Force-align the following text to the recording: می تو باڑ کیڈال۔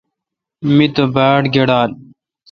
می 0.75 0.85
تو 0.95 1.03
باڑ 1.15 1.41
کیڈال۔ 1.53 1.89